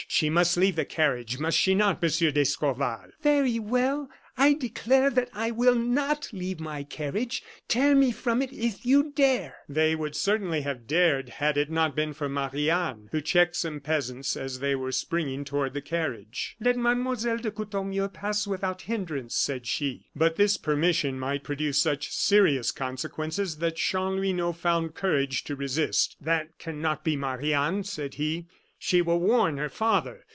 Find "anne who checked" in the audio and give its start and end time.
12.69-13.55